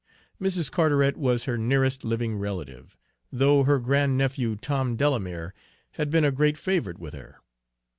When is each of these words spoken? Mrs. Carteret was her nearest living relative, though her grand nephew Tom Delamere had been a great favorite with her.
Mrs. 0.41 0.71
Carteret 0.71 1.15
was 1.15 1.43
her 1.43 1.59
nearest 1.59 2.03
living 2.03 2.35
relative, 2.35 2.97
though 3.31 3.65
her 3.65 3.77
grand 3.77 4.17
nephew 4.17 4.55
Tom 4.55 4.95
Delamere 4.95 5.53
had 5.91 6.09
been 6.09 6.25
a 6.25 6.31
great 6.31 6.57
favorite 6.57 6.97
with 6.97 7.13
her. 7.13 7.37